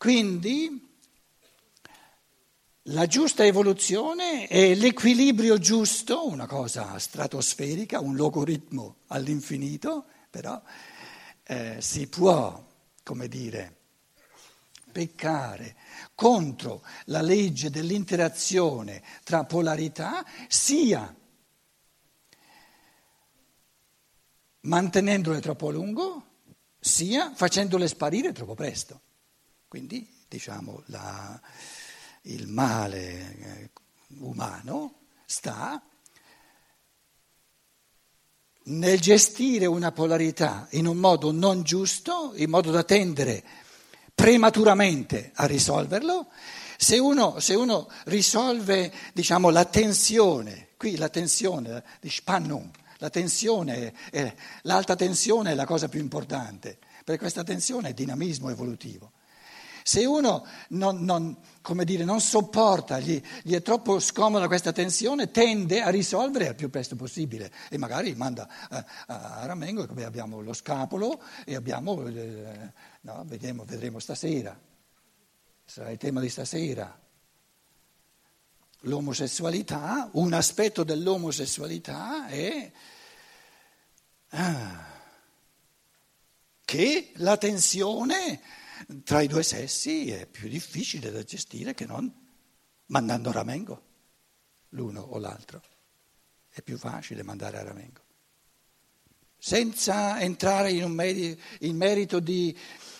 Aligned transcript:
Quindi 0.00 0.96
la 2.84 3.06
giusta 3.06 3.44
evoluzione 3.44 4.46
è 4.46 4.74
l'equilibrio 4.74 5.58
giusto, 5.58 6.26
una 6.26 6.46
cosa 6.46 6.98
stratosferica, 6.98 8.00
un 8.00 8.16
logaritmo 8.16 9.00
all'infinito, 9.08 10.06
però 10.30 10.58
eh, 11.42 11.76
si 11.82 12.06
può, 12.06 12.66
come 13.02 13.28
dire, 13.28 13.76
peccare 14.90 15.76
contro 16.14 16.82
la 17.04 17.20
legge 17.20 17.68
dell'interazione 17.68 19.02
tra 19.22 19.44
polarità 19.44 20.24
sia 20.48 21.14
mantenendole 24.60 25.40
troppo 25.42 25.68
a 25.68 25.72
lungo, 25.72 26.24
sia 26.80 27.34
facendole 27.34 27.86
sparire 27.86 28.32
troppo 28.32 28.54
presto. 28.54 29.02
Quindi, 29.70 30.04
diciamo, 30.26 30.82
la, 30.86 31.40
il 32.22 32.48
male 32.48 33.36
eh, 33.38 33.70
umano 34.18 34.94
sta 35.24 35.80
nel 38.64 38.98
gestire 38.98 39.66
una 39.66 39.92
polarità 39.92 40.66
in 40.70 40.86
un 40.86 40.96
modo 40.96 41.30
non 41.30 41.62
giusto, 41.62 42.32
in 42.34 42.50
modo 42.50 42.72
da 42.72 42.82
tendere 42.82 43.44
prematuramente 44.12 45.30
a 45.36 45.46
risolverlo. 45.46 46.26
Se 46.76 46.98
uno, 46.98 47.38
se 47.38 47.54
uno 47.54 47.88
risolve 48.06 48.92
diciamo, 49.12 49.50
la 49.50 49.66
tensione, 49.66 50.70
qui 50.76 50.96
la 50.96 51.10
tensione 51.10 51.84
di 52.00 52.10
Spannung, 52.10 52.70
la 52.98 53.08
tensione, 53.08 53.94
è, 54.10 54.34
l'alta 54.62 54.96
tensione 54.96 55.52
è 55.52 55.54
la 55.54 55.64
cosa 55.64 55.88
più 55.88 56.00
importante, 56.00 56.76
perché 57.04 57.20
questa 57.20 57.44
tensione 57.44 57.90
è 57.90 57.94
dinamismo 57.94 58.50
evolutivo. 58.50 59.12
Se 59.82 60.04
uno 60.04 60.46
non, 60.68 61.02
non, 61.04 61.36
dire, 61.84 62.04
non 62.04 62.20
sopporta, 62.20 62.98
gli, 62.98 63.20
gli, 63.42 63.54
è 63.54 63.62
troppo 63.62 63.98
scomoda 64.00 64.46
questa 64.46 64.72
tensione, 64.72 65.30
tende 65.30 65.82
a 65.82 65.88
risolvere 65.90 66.48
al 66.48 66.54
più 66.54 66.70
presto 66.70 66.96
possibile 66.96 67.52
e 67.68 67.78
magari 67.78 68.14
manda 68.14 68.48
a, 68.68 68.84
a 69.06 69.46
Ramengo, 69.46 69.86
abbiamo 70.04 70.40
lo 70.40 70.52
scapolo 70.52 71.22
e 71.44 71.54
abbiamo, 71.54 72.06
eh, 72.06 72.72
no, 73.02 73.24
vedremo, 73.26 73.64
vedremo 73.64 73.98
stasera, 73.98 74.58
sarà 75.64 75.90
il 75.90 75.98
tema 75.98 76.20
di 76.20 76.28
stasera. 76.28 76.98
L'omosessualità, 78.84 80.08
un 80.12 80.32
aspetto 80.32 80.84
dell'omosessualità 80.84 82.28
è 82.28 82.72
ah, 84.30 84.90
che 86.64 87.12
la 87.16 87.36
tensione 87.36 88.40
tra 89.04 89.20
i 89.20 89.26
due 89.26 89.42
sessi 89.42 90.10
è 90.10 90.26
più 90.26 90.48
difficile 90.48 91.10
da 91.10 91.22
gestire 91.22 91.74
che 91.74 91.86
non 91.86 92.12
mandando 92.86 93.32
ramengo 93.32 93.82
l'uno 94.70 95.00
o 95.00 95.18
l'altro. 95.18 95.62
È 96.48 96.62
più 96.62 96.76
facile 96.76 97.22
mandare 97.22 97.58
a 97.58 97.62
ramengo. 97.62 98.00
Senza 99.38 100.20
entrare 100.20 100.72
in, 100.72 100.90
merito, 100.90 101.42
in 101.60 101.76
merito 101.76 102.20
di, 102.20 102.56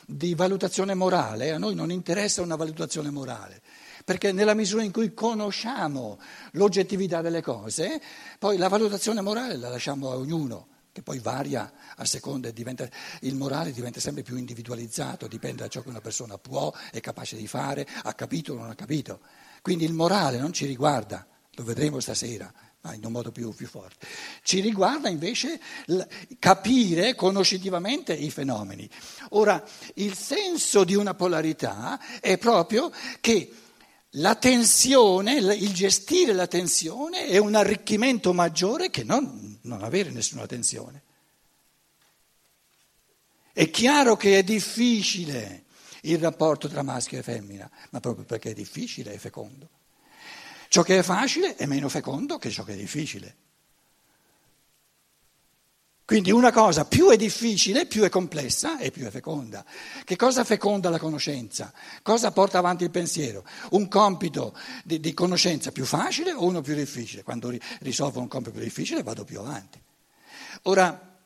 di 0.07 0.35
valutazione 0.35 0.95
morale, 0.95 1.51
a 1.51 1.59
noi 1.59 1.75
non 1.75 1.91
interessa 1.91 2.43
una 2.43 2.57
valutazione 2.57 3.11
morale 3.11 3.63
perché 4.03 4.33
nella 4.33 4.55
misura 4.55 4.83
in 4.83 4.91
cui 4.91 5.13
conosciamo 5.15 6.19
l'oggettività 6.53 7.21
delle 7.21 7.43
cose, 7.43 8.01
poi 8.39 8.57
la 8.57 8.69
valutazione 8.69 9.21
morale 9.21 9.57
la 9.57 9.69
lasciamo 9.69 10.11
a 10.11 10.17
ognuno 10.17 10.67
che 11.01 11.03
poi 11.03 11.19
varia 11.19 11.73
a 11.97 12.05
seconda, 12.05 12.51
diventa, 12.51 12.89
il 13.21 13.35
morale 13.35 13.73
diventa 13.73 14.01
sempre 14.01 14.23
più 14.23 14.37
individualizzato, 14.37 15.27
dipende 15.27 15.63
da 15.63 15.69
ciò 15.69 15.83
che 15.83 15.89
una 15.89 16.01
persona 16.01 16.39
può, 16.39 16.73
è 16.93 17.01
capace 17.01 17.37
di 17.37 17.47
fare, 17.47 17.87
ha 18.03 18.13
capito 18.15 18.53
o 18.53 18.57
non 18.57 18.71
ha 18.71 18.75
capito. 18.75 19.21
Quindi 19.63 19.85
il 19.85 19.93
morale 19.93 20.39
non 20.39 20.53
ci 20.53 20.67
riguarda, 20.67 21.27
lo 21.53 21.65
vedremo 21.65 22.01
stasera, 22.01 22.53
ma 22.83 22.95
in 22.95 23.05
un 23.05 23.13
modo 23.13 23.31
più, 23.33 23.55
più 23.55 23.67
forte. 23.67 24.07
Ci 24.43 24.61
riguarda 24.61 25.09
invece 25.09 25.61
l- 25.87 26.03
capire 26.39 27.15
conoscitivamente 27.15 28.13
i 28.15 28.31
fenomeni. 28.31 28.89
Ora, 29.31 29.63
il 29.95 30.15
senso 30.15 30.85
di 30.85 30.95
una 30.95 31.15
polarità 31.15 31.99
è 32.21 32.39
proprio 32.39 32.91
che 33.21 33.51
la 34.15 34.35
tensione, 34.35 35.35
il 35.35 35.73
gestire 35.73 36.33
la 36.33 36.47
tensione 36.49 37.27
è 37.27 37.39
un 37.39 37.55
arricchimento 37.55 38.33
maggiore 38.33 38.91
che 38.91 39.05
non, 39.05 39.40
non 39.71 39.85
avere 39.85 40.11
nessuna 40.11 40.47
tensione. 40.47 41.03
È 43.53 43.71
chiaro 43.71 44.17
che 44.17 44.39
è 44.39 44.43
difficile 44.43 45.65
il 46.03 46.19
rapporto 46.19 46.69
tra 46.69 46.83
maschio 46.83 47.19
e 47.19 47.23
femmina, 47.23 47.71
ma 47.91 48.01
proprio 48.01 48.25
perché 48.25 48.51
è 48.51 48.55
difficile 48.55 49.13
è 49.13 49.19
fecondo. 49.19 49.69
Ciò 50.69 50.83
che 50.83 50.99
è 50.99 51.03
facile 51.03 51.57
è 51.57 51.67
meno 51.67 51.89
fecondo 51.89 52.39
che 52.39 52.51
ciò 52.51 52.65
che 52.65 52.75
è 52.75 52.77
difficile. 52.77 53.37
Quindi 56.11 56.33
una 56.33 56.51
cosa 56.51 56.87
più 56.87 57.09
è 57.11 57.17
difficile, 57.17 57.87
più 57.87 58.03
è 58.03 58.09
complessa 58.09 58.81
e 58.81 58.91
più 58.91 59.07
è 59.07 59.11
feconda. 59.11 59.65
Che 60.03 60.17
cosa 60.17 60.43
feconda 60.43 60.91
la 60.91 60.99
conoscenza? 60.99 61.73
Cosa 62.03 62.33
porta 62.33 62.59
avanti 62.59 62.83
il 62.83 62.91
pensiero? 62.91 63.45
Un 63.71 63.87
compito 63.87 64.53
di, 64.83 64.99
di 64.99 65.15
conoscenza 65.15 65.71
più 65.71 65.85
facile 65.85 66.33
o 66.33 66.45
uno 66.45 66.63
più 66.63 66.75
difficile? 66.75 67.23
Quando 67.23 67.57
risolvo 67.83 68.19
un 68.19 68.27
compito 68.27 68.57
più 68.57 68.61
difficile 68.65 69.05
vado 69.05 69.23
più 69.23 69.39
avanti. 69.39 69.81
Ora, 70.63 71.17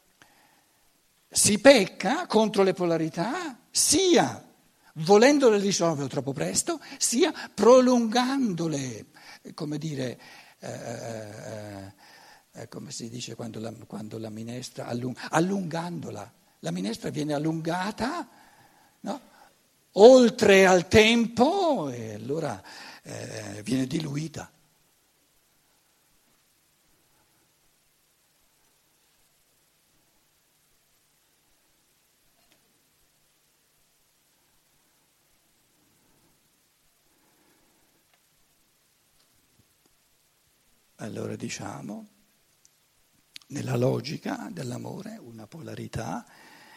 si 1.31 1.59
pecca 1.61 2.27
contro 2.27 2.63
le 2.63 2.75
polarità 2.75 3.59
sia 3.71 4.47
volendole 4.97 5.57
risolvere 5.61 6.11
troppo 6.11 6.35
presto, 6.35 6.79
sia 6.99 7.33
prolungandole, 7.55 9.07
come 9.55 9.79
dire... 9.79 10.21
Eh, 10.59 10.69
eh, 10.69 12.03
eh, 12.57 12.69
come 12.69 12.93
si 12.93 13.09
dice 13.09 13.35
quando 13.35 13.59
la, 13.59 13.73
quando 13.87 14.17
la 14.19 14.31
minestra, 14.31 14.87
allung, 14.87 15.17
allungandola. 15.31 16.33
La 16.61 16.71
minestra 16.71 17.11
viene 17.11 17.35
allungata 17.35 18.29
no? 19.01 19.21
oltre 19.93 20.65
al 20.65 20.87
tempo 20.89 21.91
e 21.91 22.15
allora 22.15 22.63
eh, 23.03 23.63
viene 23.63 23.87
diluita. 23.87 24.51
Allora 40.99 41.35
diciamo 41.37 42.14
nella 43.49 43.77
logica 43.77 44.49
dell'amore 44.51 45.19
una 45.21 45.47
polarità 45.47 46.25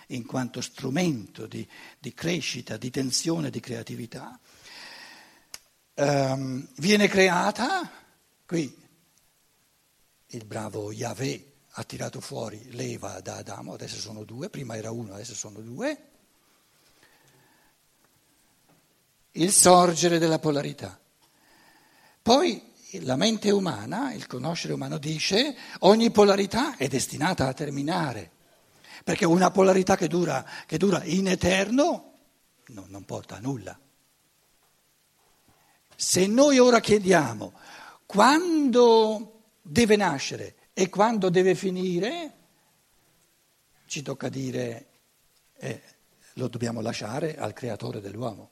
in 0.08 0.26
quanto 0.26 0.62
strumento 0.62 1.48
di, 1.48 1.68
di 2.00 2.14
crescita, 2.14 2.78
di 2.78 2.90
tensione, 2.90 3.50
di 3.50 3.60
creatività. 3.60 4.40
Um, 5.96 6.68
viene 6.76 7.08
creata, 7.08 7.90
qui 8.46 8.86
il 10.28 10.46
bravo 10.46 10.92
Yahweh 10.92 11.54
ha 11.72 11.84
tirato 11.84 12.22
fuori 12.22 12.72
l'Eva 12.72 13.20
da 13.22 13.38
Adamo, 13.38 13.74
adesso 13.74 13.98
sono 13.98 14.24
due, 14.24 14.50
prima 14.50 14.76
era 14.76 14.92
uno, 14.92 15.14
adesso 15.14 15.36
sono 15.36 15.60
due, 15.60 16.10
il 19.34 19.52
sorgere 19.52 20.20
della 20.20 20.40
polarità. 20.40 21.00
Poi 22.22 22.67
la 23.02 23.16
mente 23.16 23.52
umana, 23.52 24.14
il 24.14 24.28
conoscere 24.28 24.74
umano 24.74 24.98
dice 24.98 25.56
ogni 25.80 26.10
polarità 26.12 26.78
è 26.78 26.88
destinata 26.88 27.48
a 27.48 27.54
terminare, 27.54 28.32
perché 29.04 29.26
una 29.26 29.52
polarità 29.52 29.96
che 29.98 30.08
dura, 30.08 30.46
che 30.66 30.78
dura 30.78 31.04
in 31.04 31.28
eterno 31.28 32.14
no, 32.68 32.86
non 32.88 33.04
porta 33.04 33.36
a 33.36 33.40
nulla. 33.40 33.78
Se 35.96 36.28
noi 36.28 36.60
ora 36.60 36.80
chiediamo 36.80 37.54
quando 38.06 39.42
deve 39.62 39.96
nascere 39.96 40.56
e 40.74 40.90
quando 40.90 41.30
deve 41.30 41.56
finire, 41.56 42.34
ci 43.88 44.02
tocca 44.02 44.30
dire 44.30 44.88
eh, 45.58 45.82
lo 46.34 46.48
dobbiamo 46.48 46.82
lasciare 46.82 47.36
al 47.38 47.54
creatore 47.54 48.00
dell'uomo. 48.00 48.50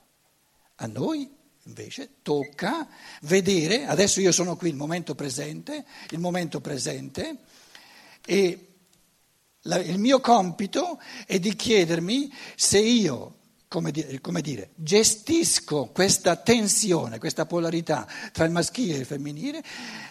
A 0.75 0.87
noi 0.87 1.43
Invece 1.67 2.17
tocca 2.21 2.87
vedere, 3.21 3.85
adesso 3.85 4.21
io 4.21 4.31
sono 4.31 4.55
qui, 4.55 4.69
il 4.69 4.75
momento 4.75 5.15
presente, 5.15 5.83
il 6.11 6.19
momento 6.19 6.61
presente, 6.61 7.37
e 8.23 8.67
la, 9.61 9.77
il 9.77 9.97
mio 9.97 10.19
compito 10.19 10.99
è 11.25 11.39
di 11.39 11.55
chiedermi 11.55 12.31
se 12.55 12.77
io, 12.77 13.37
come 13.67 13.89
dire, 13.89 14.21
come 14.21 14.41
dire, 14.41 14.71
gestisco 14.75 15.87
questa 15.87 16.35
tensione, 16.35 17.17
questa 17.17 17.47
polarità 17.47 18.07
tra 18.31 18.45
il 18.45 18.51
maschile 18.51 18.95
e 18.95 18.99
il 18.99 19.05
femminile 19.07 19.63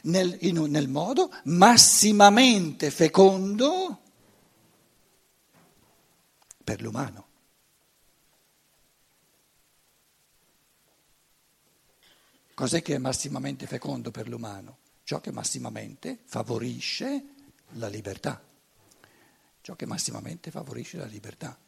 nel, 0.03 0.37
in, 0.41 0.57
nel 0.69 0.89
modo 0.89 1.33
massimamente 1.45 2.91
fecondo 2.91 4.01
per 6.65 6.83
l'umano. 6.83 7.27
Cos'è 12.55 12.83
che 12.83 12.95
è 12.95 12.99
massimamente 12.99 13.67
fecondo 13.67 14.13
per 14.13 14.29
l'umano? 14.29 14.79
Ciò 15.03 15.21
che 15.21 15.33
massimamente 15.33 16.21
favorisce 16.25 17.25
la 17.73 17.89
libertà. 17.89 18.43
Ciò 19.61 19.75
che 19.75 19.87
massimamente 19.87 20.53
favorisce 20.53 20.99
la 20.99 21.07
libertà. 21.07 21.59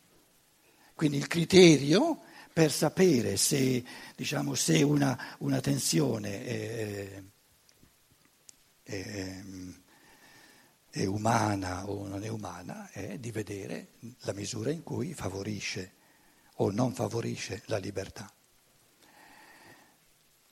Quindi 0.94 1.16
il 1.16 1.26
criterio 1.26 2.20
per 2.52 2.72
sapere 2.72 3.36
se, 3.36 3.84
diciamo, 4.14 4.54
se 4.54 4.82
una, 4.82 5.36
una, 5.40 5.60
tensione 5.60 6.44
è, 6.46 7.22
è, 8.82 9.42
è 10.88 11.04
umana 11.04 11.86
o 11.90 12.06
non 12.06 12.24
è 12.24 12.28
umana 12.28 12.90
è 12.92 13.18
di 13.18 13.30
vedere 13.30 13.88
la 14.20 14.32
misura 14.32 14.70
in 14.70 14.82
cui 14.82 15.12
favorisce 15.12 15.92
o 16.54 16.70
non 16.70 16.94
favorisce 16.94 17.62
la 17.66 17.76
libertà. 17.76 18.32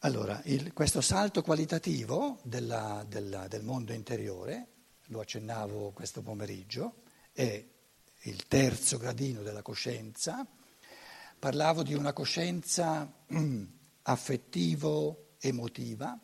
Allora, 0.05 0.41
il, 0.45 0.75
questo 0.75 1.01
salto 1.01 1.41
qualitativo 1.41 2.39
della, 2.43 3.07
della, 3.09 3.49
del 3.49 3.63
mondo 3.63 3.95
interiore, 3.95 4.67
lo 5.05 5.21
accennavo 5.21 5.93
questo 5.93 6.21
pomeriggio, 6.21 7.05
è 7.33 7.67
il 8.25 8.47
terzo 8.47 8.99
gradino 8.99 9.41
della 9.41 9.63
coscienza. 9.63 10.47
Parlavo 11.39 11.83
di 11.83 11.95
una 11.95 12.13
coscienza 12.13 13.11
affettivo-emotiva, 14.03 16.21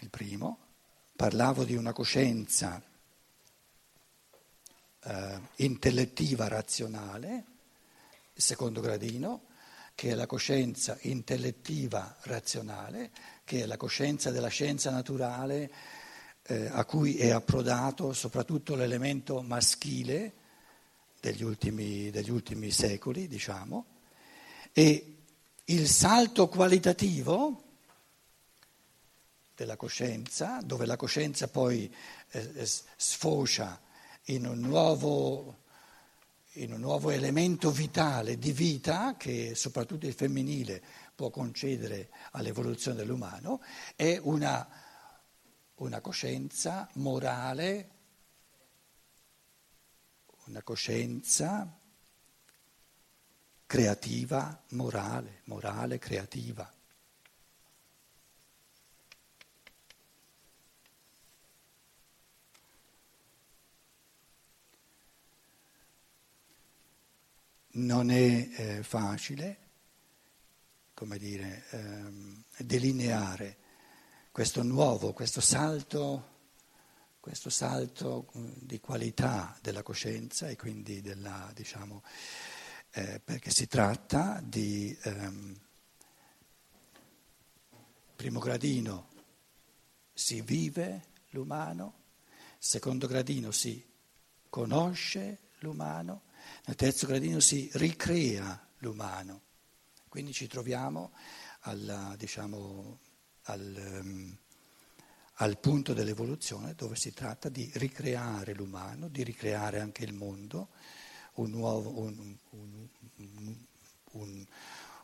il 0.00 0.10
primo. 0.10 0.58
Parlavo 1.14 1.62
di 1.62 1.76
una 1.76 1.92
coscienza 1.92 2.82
eh, 5.04 5.40
intellettiva 5.58 6.48
razionale, 6.48 7.44
il 8.32 8.42
secondo 8.42 8.80
gradino 8.80 9.50
che 9.94 10.10
è 10.10 10.14
la 10.14 10.26
coscienza 10.26 10.96
intellettiva 11.02 12.16
razionale, 12.22 13.10
che 13.44 13.62
è 13.62 13.66
la 13.66 13.76
coscienza 13.76 14.30
della 14.30 14.48
scienza 14.48 14.90
naturale 14.90 15.70
eh, 16.44 16.68
a 16.70 16.84
cui 16.84 17.16
è 17.16 17.30
approdato 17.30 18.12
soprattutto 18.12 18.74
l'elemento 18.74 19.42
maschile 19.42 20.32
degli 21.20 21.42
ultimi, 21.44 22.10
degli 22.10 22.30
ultimi 22.30 22.70
secoli, 22.70 23.28
diciamo, 23.28 23.86
e 24.72 25.16
il 25.66 25.88
salto 25.88 26.48
qualitativo 26.48 27.62
della 29.54 29.76
coscienza, 29.76 30.60
dove 30.64 30.86
la 30.86 30.96
coscienza 30.96 31.46
poi 31.46 31.94
eh, 32.30 32.68
sfocia 32.96 33.80
in 34.26 34.46
un 34.46 34.58
nuovo 34.58 35.61
in 36.56 36.72
un 36.72 36.80
nuovo 36.80 37.10
elemento 37.10 37.70
vitale 37.70 38.36
di 38.38 38.52
vita 38.52 39.16
che 39.16 39.54
soprattutto 39.54 40.06
il 40.06 40.12
femminile 40.12 40.82
può 41.14 41.30
concedere 41.30 42.10
all'evoluzione 42.32 42.98
dell'umano, 42.98 43.62
è 43.96 44.18
una, 44.22 44.68
una 45.76 46.00
coscienza 46.00 46.88
morale, 46.94 47.90
una 50.46 50.62
coscienza 50.62 51.78
creativa, 53.64 54.62
morale, 54.70 55.40
morale, 55.44 55.98
creativa. 55.98 56.70
Non 67.72 68.10
è 68.10 68.48
eh, 68.54 68.82
facile, 68.82 69.58
come 70.94 71.18
dire, 71.18 71.64
ehm, 71.70 72.42
delineare 72.58 73.56
questo 74.30 74.62
nuovo, 74.62 75.12
questo 75.12 75.40
salto, 75.40 76.30
questo 77.20 77.50
salto 77.50 78.30
mm, 78.36 78.50
di 78.56 78.80
qualità 78.80 79.56
della 79.60 79.82
coscienza 79.82 80.48
e 80.48 80.56
quindi 80.56 81.00
della, 81.00 81.50
diciamo, 81.54 82.02
eh, 82.92 83.20
perché 83.24 83.50
si 83.50 83.66
tratta 83.66 84.40
di 84.44 84.96
ehm, 85.02 85.60
primo 88.14 88.38
gradino 88.38 89.08
si 90.12 90.42
vive 90.42 91.06
l'umano, 91.30 91.94
secondo 92.58 93.06
gradino 93.06 93.50
si 93.50 93.84
conosce 94.48 95.38
l'umano 95.60 96.30
nel 96.66 96.76
terzo 96.76 97.06
gradino 97.06 97.40
si 97.40 97.70
ricrea 97.74 98.68
l'umano, 98.78 99.42
quindi 100.08 100.32
ci 100.32 100.46
troviamo 100.46 101.12
alla, 101.60 102.14
diciamo, 102.16 102.98
al, 103.44 104.00
um, 104.02 104.36
al, 105.34 105.58
punto 105.58 105.92
dell'evoluzione 105.94 106.74
dove 106.74 106.96
si 106.96 107.12
tratta 107.12 107.48
di 107.48 107.70
ricreare 107.74 108.54
l'umano, 108.54 109.08
di 109.08 109.22
ricreare 109.22 109.80
anche 109.80 110.04
il 110.04 110.12
mondo, 110.12 110.68
un, 111.34 111.50
nuovo, 111.50 112.00
un, 112.00 112.36
un, 114.10 114.46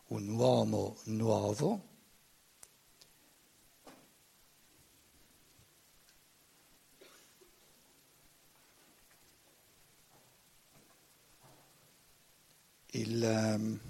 un 0.09 0.29
uomo 0.29 0.99
nuovo 1.05 1.98
il, 12.93 13.23
um, 13.23 13.81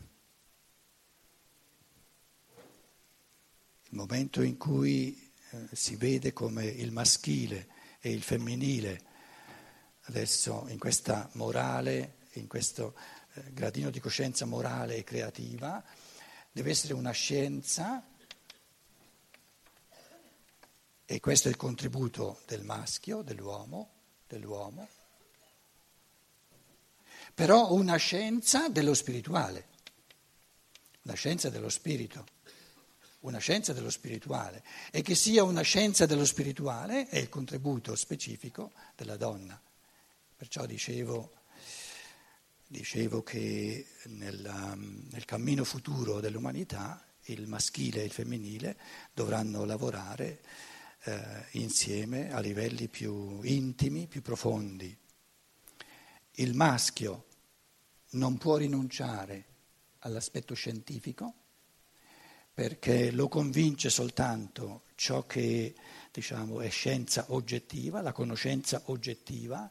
il, 3.84 3.96
momento 3.96 4.42
in 4.42 4.56
cui 4.56 5.30
uh, 5.50 5.68
si 5.72 5.96
vede 5.96 6.32
come 6.32 6.64
il 6.64 6.90
maschile 6.90 7.68
e 8.00 8.10
il 8.10 8.22
femminile, 8.22 9.02
adesso 10.02 10.66
in 10.68 10.78
questa 10.78 11.28
morale, 11.34 12.16
in 12.32 12.48
questo 12.48 12.96
uh, 13.34 13.40
gradino 13.52 13.90
di 13.90 14.00
coscienza 14.00 14.44
morale 14.46 14.96
e 14.96 15.04
creativa, 15.04 15.82
deve 16.50 16.70
essere 16.70 16.94
una 16.94 17.12
scienza, 17.12 18.04
e 21.10 21.20
questo 21.20 21.48
è 21.48 21.50
il 21.50 21.56
contributo 21.56 22.42
del 22.46 22.64
maschio, 22.64 23.22
dell'uomo, 23.22 23.90
dell'uomo 24.26 24.97
però 27.38 27.72
una 27.72 27.94
scienza 27.94 28.68
dello 28.68 28.94
spirituale, 28.94 29.68
una 31.02 31.14
scienza 31.14 31.48
dello 31.48 31.68
spirito, 31.68 32.26
una 33.20 33.38
scienza 33.38 33.72
dello 33.72 33.90
spirituale 33.90 34.64
e 34.90 35.02
che 35.02 35.14
sia 35.14 35.44
una 35.44 35.62
scienza 35.62 36.04
dello 36.04 36.24
spirituale 36.24 37.06
è 37.06 37.16
il 37.16 37.28
contributo 37.28 37.94
specifico 37.94 38.72
della 38.96 39.16
donna. 39.16 39.62
Perciò 40.34 40.66
dicevo, 40.66 41.34
dicevo 42.66 43.22
che 43.22 43.86
nel, 44.06 44.74
nel 45.08 45.24
cammino 45.24 45.62
futuro 45.62 46.18
dell'umanità 46.18 47.06
il 47.26 47.46
maschile 47.46 48.00
e 48.00 48.06
il 48.06 48.10
femminile 48.10 48.76
dovranno 49.14 49.64
lavorare 49.64 50.40
eh, 51.04 51.46
insieme 51.52 52.32
a 52.32 52.40
livelli 52.40 52.88
più 52.88 53.40
intimi, 53.42 54.08
più 54.08 54.22
profondi. 54.22 54.98
Il 56.32 56.54
maschio 56.54 57.26
non 58.10 58.38
può 58.38 58.56
rinunciare 58.56 59.44
all'aspetto 60.00 60.54
scientifico 60.54 61.34
perché 62.54 63.10
lo 63.12 63.28
convince 63.28 63.88
soltanto 63.88 64.82
ciò 64.94 65.26
che 65.26 65.74
diciamo, 66.10 66.60
è 66.60 66.68
scienza 66.70 67.26
oggettiva, 67.28 68.00
la 68.00 68.12
conoscenza 68.12 68.82
oggettiva 68.86 69.70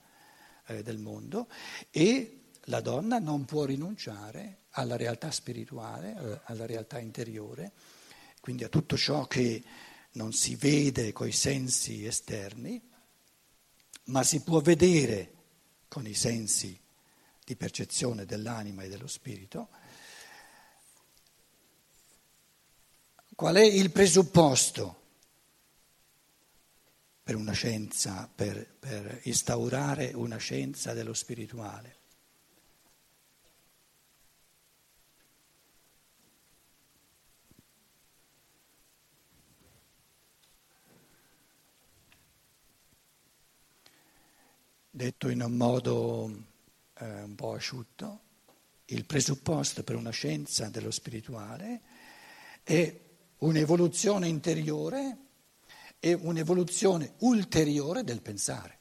eh, 0.68 0.84
del 0.84 0.98
mondo 0.98 1.48
e 1.92 2.44
la 2.66 2.80
donna 2.80 3.20
non 3.20 3.44
può 3.46 3.66
rinunciare 3.66 4.60
alla 4.72 4.96
realtà 4.96 5.32
spirituale, 5.32 6.42
alla 6.46 6.66
realtà 6.66 7.00
interiore, 7.00 7.72
quindi 8.40 8.64
a 8.64 8.70
tutto 8.70 8.96
ciò 8.96 9.26
che 9.26 9.64
non 10.14 10.32
si 10.32 10.56
vede 10.56 11.12
coi 11.12 11.32
sensi 11.32 12.06
esterni, 12.06 12.82
ma 14.06 14.24
si 14.24 14.42
può 14.42 14.62
vedere 14.62 15.34
con 15.88 16.06
i 16.06 16.14
sensi 16.14 16.80
di 17.48 17.56
percezione 17.56 18.26
dell'anima 18.26 18.84
e 18.84 18.90
dello 18.90 19.08
spirito, 19.08 19.70
qual 23.36 23.56
è 23.56 23.64
il 23.64 23.90
presupposto 23.90 25.04
per 27.24 27.36
una 27.38 27.54
scienza, 27.54 28.30
per, 28.36 28.76
per 28.78 29.22
instaurare 29.24 30.12
una 30.14 30.36
scienza 30.36 30.92
dello 30.92 31.14
spirituale? 31.14 31.96
Detto 44.90 45.30
in 45.30 45.42
un 45.42 45.56
modo 45.56 46.47
eh, 47.00 47.22
un 47.24 47.36
po' 47.36 47.54
asciutto, 47.54 48.22
il 48.86 49.06
presupposto 49.06 49.84
per 49.84 49.96
una 49.96 50.12
scienza 50.12 50.70
dello 50.70 50.92
spirituale 50.92 51.82
è 52.64 53.00
un'evoluzione 53.40 54.28
interiore 54.28 55.18
e 56.00 56.14
un'evoluzione 56.14 57.16
ulteriore 57.20 58.04
del 58.04 58.22
pensare. 58.22 58.80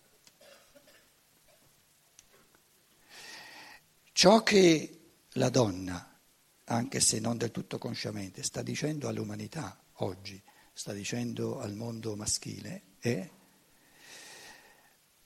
Ciò 4.12 4.42
che 4.42 5.00
la 5.32 5.50
donna, 5.50 6.18
anche 6.64 7.00
se 7.00 7.18
non 7.20 7.36
del 7.36 7.50
tutto 7.50 7.78
consciamente, 7.78 8.42
sta 8.42 8.62
dicendo 8.62 9.08
all'umanità 9.08 9.78
oggi, 9.96 10.42
sta 10.72 10.92
dicendo 10.92 11.60
al 11.60 11.74
mondo 11.74 12.16
maschile, 12.16 12.82
è 12.98 13.28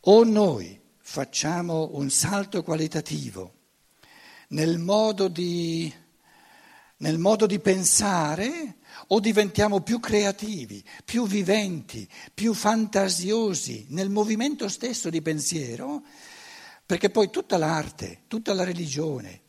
o 0.04 0.25
noi 0.25 0.80
facciamo 1.02 1.90
un 1.95 2.11
salto 2.11 2.62
qualitativo 2.62 3.54
nel 4.49 4.78
modo 4.78 5.28
di, 5.28 5.92
nel 6.99 7.19
modo 7.19 7.47
di 7.47 7.59
pensare 7.59 8.76
o 9.09 9.21
diventiamo 9.21 9.80
più 9.80 10.00
creativi, 10.00 10.85
più 11.04 11.26
viventi, 11.26 12.09
più 12.33 12.54
fantasiosi 12.54 13.87
nel 13.90 14.11
movimento 14.11 14.69
stesso 14.69 15.11
di 15.11 15.23
pensiero, 15.23 16.02
perché 16.85 17.11
poi 17.11 17.30
tutta 17.30 17.57
l'arte, 17.57 18.23
tutta 18.26 18.52
la 18.54 18.64
religione, 18.64 19.40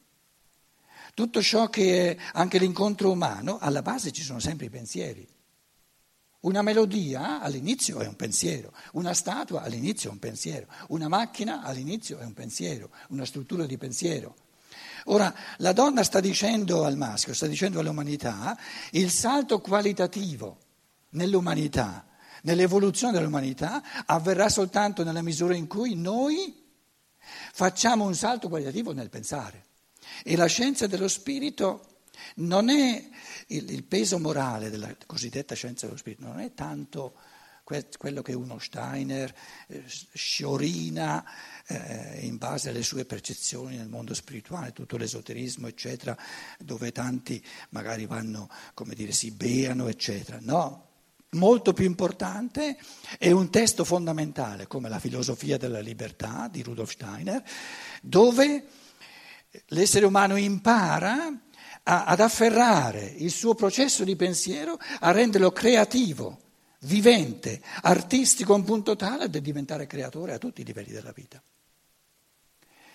tutto 1.13 1.41
ciò 1.41 1.69
che 1.69 2.11
è 2.11 2.17
anche 2.33 2.57
l'incontro 2.57 3.11
umano, 3.11 3.57
alla 3.59 3.81
base 3.81 4.11
ci 4.11 4.21
sono 4.21 4.39
sempre 4.39 4.67
i 4.67 4.69
pensieri. 4.69 5.27
Una 6.41 6.63
melodia 6.63 7.39
all'inizio 7.39 7.99
è 7.99 8.07
un 8.07 8.15
pensiero, 8.15 8.73
una 8.93 9.13
statua 9.13 9.61
all'inizio 9.61 10.09
è 10.09 10.11
un 10.11 10.17
pensiero, 10.17 10.65
una 10.87 11.07
macchina 11.07 11.61
all'inizio 11.61 12.17
è 12.17 12.23
un 12.23 12.33
pensiero, 12.33 12.89
una 13.09 13.25
struttura 13.25 13.67
di 13.67 13.77
pensiero. 13.77 14.35
Ora, 15.05 15.33
la 15.57 15.71
donna 15.71 16.03
sta 16.03 16.19
dicendo 16.19 16.83
al 16.83 16.97
maschio, 16.97 17.35
sta 17.35 17.45
dicendo 17.45 17.79
all'umanità, 17.79 18.57
il 18.91 19.11
salto 19.11 19.59
qualitativo 19.61 20.57
nell'umanità, 21.09 22.07
nell'evoluzione 22.41 23.13
dell'umanità, 23.13 24.05
avverrà 24.07 24.49
soltanto 24.49 25.03
nella 25.03 25.21
misura 25.21 25.55
in 25.55 25.67
cui 25.67 25.93
noi 25.95 26.59
facciamo 27.53 28.05
un 28.05 28.15
salto 28.15 28.49
qualitativo 28.49 28.93
nel 28.93 29.09
pensare. 29.09 29.65
E 30.23 30.35
la 30.35 30.47
scienza 30.47 30.87
dello 30.87 31.07
spirito 31.07 31.90
non 32.35 32.69
è 32.69 33.09
il, 33.47 33.71
il 33.71 33.83
peso 33.83 34.19
morale 34.19 34.69
della 34.69 34.95
cosiddetta 35.05 35.55
scienza 35.55 35.85
dello 35.85 35.97
spirito, 35.97 36.25
non 36.25 36.39
è 36.39 36.53
tanto 36.53 37.15
quello 37.97 38.21
che 38.21 38.33
uno 38.33 38.59
Steiner 38.59 39.33
eh, 39.67 39.83
sciorina 39.85 41.23
eh, 41.67 42.19
in 42.21 42.37
base 42.37 42.69
alle 42.69 42.83
sue 42.83 43.05
percezioni 43.05 43.77
nel 43.77 43.87
mondo 43.87 44.13
spirituale, 44.13 44.73
tutto 44.73 44.97
l'esoterismo, 44.97 45.67
eccetera, 45.67 46.17
dove 46.59 46.91
tanti 46.91 47.41
magari 47.69 48.05
vanno, 48.05 48.49
come 48.73 48.93
dire, 48.93 49.11
si 49.13 49.31
beano, 49.31 49.87
eccetera. 49.87 50.39
No, 50.41 50.87
molto 51.31 51.71
più 51.71 51.85
importante 51.85 52.77
è 53.17 53.31
un 53.31 53.49
testo 53.49 53.85
fondamentale 53.85 54.67
come 54.67 54.89
la 54.89 54.99
filosofia 54.99 55.57
della 55.57 55.79
libertà 55.79 56.49
di 56.51 56.61
Rudolf 56.63 56.91
Steiner, 56.91 57.41
dove 58.01 58.65
l'essere 59.67 60.05
umano 60.05 60.35
impara 60.35 61.39
a, 61.83 62.05
ad 62.05 62.19
afferrare 62.19 63.05
il 63.05 63.31
suo 63.31 63.55
processo 63.55 64.03
di 64.03 64.15
pensiero, 64.15 64.77
a 64.99 65.11
renderlo 65.11 65.51
creativo, 65.51 66.39
vivente, 66.81 67.61
artistico 67.81 68.53
a 68.53 68.57
un 68.57 68.63
punto 68.63 68.95
tale 68.95 69.29
da 69.29 69.39
diventare 69.39 69.87
creatore 69.87 70.33
a 70.33 70.37
tutti 70.37 70.61
i 70.61 70.65
livelli 70.65 70.91
della 70.91 71.11
vita. 71.11 71.41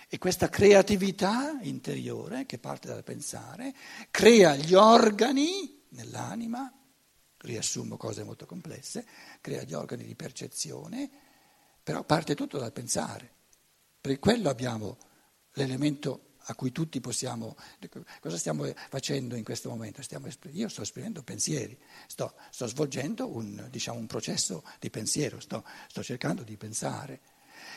E 0.09 0.17
questa 0.19 0.47
creatività 0.47 1.57
interiore, 1.61 2.45
che 2.45 2.59
parte 2.59 2.87
dal 2.87 3.03
pensare, 3.03 3.73
crea 4.09 4.55
gli 4.55 4.73
organi 4.73 5.83
nell'anima, 5.89 6.71
riassumo 7.39 7.97
cose 7.97 8.23
molto 8.23 8.45
complesse, 8.45 9.05
crea 9.41 9.63
gli 9.63 9.73
organi 9.73 10.05
di 10.05 10.15
percezione, 10.15 11.09
però 11.83 12.03
parte 12.03 12.35
tutto 12.35 12.57
dal 12.57 12.71
pensare. 12.71 13.33
Per 13.99 14.17
quello 14.19 14.49
abbiamo 14.49 14.97
l'elemento 15.53 16.26
a 16.49 16.55
cui 16.55 16.71
tutti 16.71 16.99
possiamo... 16.99 17.55
Cosa 18.19 18.37
stiamo 18.37 18.65
facendo 18.89 19.35
in 19.35 19.43
questo 19.43 19.69
momento? 19.69 20.01
Stiamo, 20.01 20.27
io 20.51 20.69
sto 20.69 20.81
esprimendo 20.81 21.23
pensieri, 21.23 21.77
sto, 22.07 22.33
sto 22.49 22.67
svolgendo 22.67 23.27
un, 23.27 23.67
diciamo, 23.69 23.97
un, 23.97 24.07
processo 24.07 24.63
di 24.79 24.89
pensiero, 24.89 25.39
sto, 25.39 25.63
sto 25.87 26.03
cercando 26.03 26.43
di 26.43 26.55
pensare. 26.57 27.19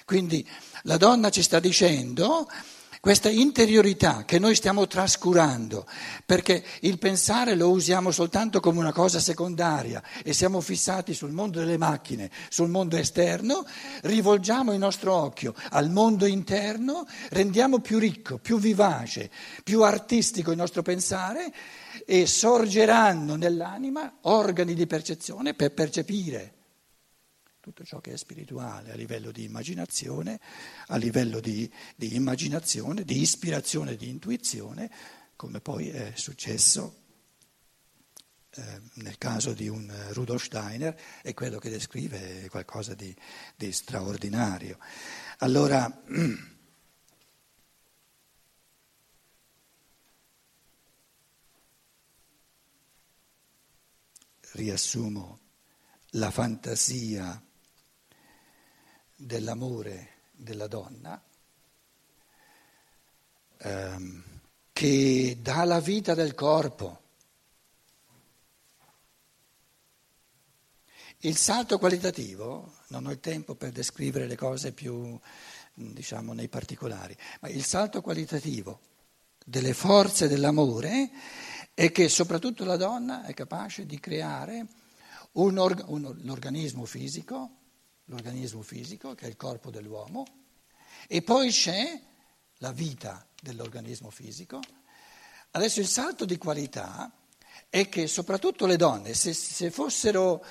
Quindi 0.04 0.46
la 0.82 0.96
donna 0.96 1.30
ci 1.30 1.42
sta 1.42 1.58
dicendo 1.58 2.48
questa 3.00 3.30
interiorità 3.30 4.26
che 4.26 4.38
noi 4.38 4.54
stiamo 4.54 4.86
trascurando, 4.86 5.86
perché 6.26 6.62
il 6.80 6.98
pensare 6.98 7.54
lo 7.54 7.70
usiamo 7.70 8.10
soltanto 8.10 8.60
come 8.60 8.78
una 8.78 8.92
cosa 8.92 9.18
secondaria 9.18 10.02
e 10.22 10.34
siamo 10.34 10.60
fissati 10.60 11.14
sul 11.14 11.30
mondo 11.30 11.60
delle 11.60 11.78
macchine, 11.78 12.30
sul 12.50 12.68
mondo 12.68 12.98
esterno, 12.98 13.64
rivolgiamo 14.02 14.74
il 14.74 14.78
nostro 14.78 15.14
occhio 15.14 15.54
al 15.70 15.90
mondo 15.90 16.26
interno, 16.26 17.06
rendiamo 17.30 17.80
più 17.80 17.98
ricco, 17.98 18.36
più 18.36 18.58
vivace, 18.58 19.30
più 19.64 19.82
artistico 19.82 20.50
il 20.50 20.58
nostro 20.58 20.82
pensare 20.82 21.50
e 22.04 22.26
sorgeranno 22.26 23.34
nell'anima 23.34 24.18
organi 24.22 24.74
di 24.74 24.86
percezione 24.86 25.54
per 25.54 25.72
percepire 25.72 26.59
tutto 27.60 27.84
ciò 27.84 28.00
che 28.00 28.12
è 28.12 28.16
spirituale 28.16 28.90
a 28.90 28.94
livello 28.94 29.30
di 29.30 29.44
immaginazione, 29.44 30.40
a 30.86 30.96
livello 30.96 31.40
di, 31.40 31.70
di 31.94 32.14
immaginazione, 32.14 33.04
di 33.04 33.20
ispirazione, 33.20 33.96
di 33.96 34.08
intuizione, 34.08 34.90
come 35.36 35.60
poi 35.60 35.90
è 35.90 36.12
successo 36.14 36.96
eh, 38.52 38.80
nel 38.94 39.18
caso 39.18 39.52
di 39.52 39.68
un 39.68 39.92
Rudolf 40.12 40.42
Steiner, 40.42 40.98
è 41.22 41.34
quello 41.34 41.58
che 41.58 41.68
descrive 41.68 42.48
qualcosa 42.48 42.94
di, 42.94 43.14
di 43.54 43.70
straordinario. 43.72 44.78
Allora, 45.38 46.02
riassumo 54.52 55.38
la 56.14 56.30
fantasia 56.30 57.40
dell'amore 59.20 60.08
della 60.32 60.66
donna 60.66 61.22
ehm, 63.58 64.24
che 64.72 65.38
dà 65.42 65.64
la 65.64 65.80
vita 65.80 66.14
del 66.14 66.34
corpo. 66.34 66.98
Il 71.18 71.36
salto 71.36 71.78
qualitativo, 71.78 72.76
non 72.88 73.04
ho 73.04 73.10
il 73.10 73.20
tempo 73.20 73.54
per 73.54 73.72
descrivere 73.72 74.26
le 74.26 74.36
cose 74.36 74.72
più, 74.72 75.18
diciamo, 75.74 76.32
nei 76.32 76.48
particolari, 76.48 77.14
ma 77.40 77.48
il 77.50 77.62
salto 77.62 78.00
qualitativo 78.00 78.80
delle 79.44 79.74
forze 79.74 80.28
dell'amore 80.28 81.10
è 81.74 81.92
che 81.92 82.08
soprattutto 82.08 82.64
la 82.64 82.76
donna 82.76 83.26
è 83.26 83.34
capace 83.34 83.84
di 83.84 84.00
creare 84.00 84.66
un, 85.32 85.58
orga, 85.58 85.84
un, 85.88 86.16
l'organismo 86.22 86.86
fisico 86.86 87.59
l'organismo 88.10 88.60
fisico, 88.62 89.14
che 89.14 89.26
è 89.26 89.28
il 89.28 89.36
corpo 89.36 89.70
dell'uomo, 89.70 90.26
e 91.06 91.22
poi 91.22 91.50
c'è 91.50 91.98
la 92.58 92.72
vita 92.72 93.24
dell'organismo 93.40 94.10
fisico. 94.10 94.60
Adesso 95.52 95.80
il 95.80 95.86
salto 95.86 96.24
di 96.24 96.36
qualità 96.36 97.10
è 97.68 97.88
che 97.88 98.08
soprattutto 98.08 98.66
le 98.66 98.76
donne, 98.76 99.14
se, 99.14 99.32
se, 99.32 99.70
fossero, 99.70 100.44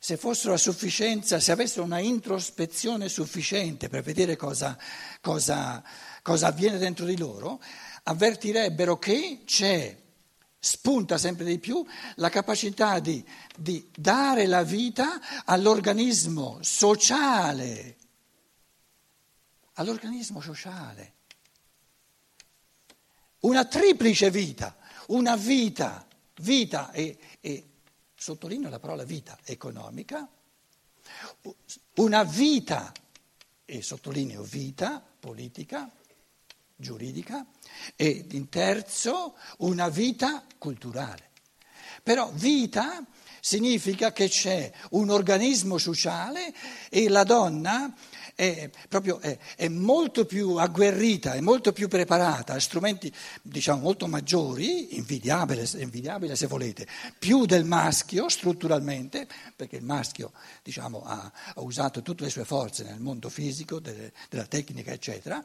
se 0.00 0.16
fossero, 0.16 0.54
a 0.54 0.58
sufficienza, 0.58 1.38
se 1.38 1.52
avessero 1.52 1.84
una 1.84 2.00
introspezione 2.00 3.08
sufficiente 3.08 3.88
per 3.88 4.02
vedere 4.02 4.36
cosa, 4.36 4.76
cosa, 5.20 5.82
cosa 6.22 6.48
avviene 6.48 6.76
dentro 6.76 7.04
di 7.04 7.16
loro, 7.16 7.62
avvertirebbero 8.02 8.98
che 8.98 9.42
c'è 9.44 9.96
spunta 10.66 11.16
sempre 11.16 11.44
di 11.44 11.60
più 11.60 11.86
la 12.16 12.28
capacità 12.28 12.98
di, 12.98 13.24
di 13.56 13.88
dare 13.94 14.46
la 14.46 14.64
vita 14.64 15.44
all'organismo 15.44 16.58
sociale, 16.60 17.96
all'organismo 19.74 20.40
sociale. 20.40 21.14
Una 23.40 23.64
triplice 23.66 24.28
vita, 24.30 24.76
una 25.08 25.36
vita, 25.36 26.04
vita 26.40 26.90
e, 26.90 27.16
e 27.40 27.68
sottolineo 28.16 28.68
la 28.68 28.80
parola 28.80 29.04
vita 29.04 29.38
economica, 29.44 30.28
una 31.94 32.24
vita, 32.24 32.92
e 33.64 33.82
sottolineo 33.82 34.42
vita 34.42 35.00
politica, 35.00 35.88
giuridica 36.76 37.44
e 37.96 38.26
in 38.30 38.48
terzo 38.48 39.36
una 39.58 39.88
vita 39.88 40.44
culturale. 40.58 41.30
Però 42.02 42.30
vita 42.34 43.04
significa 43.40 44.12
che 44.12 44.28
c'è 44.28 44.72
un 44.90 45.10
organismo 45.10 45.78
sociale 45.78 46.52
e 46.90 47.08
la 47.08 47.24
donna 47.24 47.94
è, 48.34 48.70
proprio, 48.88 49.18
è, 49.18 49.38
è 49.56 49.68
molto 49.68 50.26
più 50.26 50.56
agguerrita, 50.56 51.32
è 51.32 51.40
molto 51.40 51.72
più 51.72 51.88
preparata, 51.88 52.52
ha 52.52 52.60
strumenti 52.60 53.12
diciamo 53.40 53.80
molto 53.80 54.06
maggiori, 54.08 54.96
invidiabile, 54.96 55.66
invidiabile 55.76 56.36
se 56.36 56.46
volete, 56.46 56.86
più 57.18 57.46
del 57.46 57.64
maschio 57.64 58.28
strutturalmente, 58.28 59.26
perché 59.56 59.76
il 59.76 59.84
maschio 59.84 60.32
diciamo, 60.62 61.02
ha, 61.04 61.32
ha, 61.54 61.60
usato 61.62 62.02
tutte 62.02 62.24
le 62.24 62.30
sue 62.30 62.44
forze 62.44 62.84
nel 62.84 63.00
mondo 63.00 63.30
fisico, 63.30 63.80
delle, 63.80 64.12
della 64.28 64.46
tecnica, 64.46 64.92
eccetera 64.92 65.42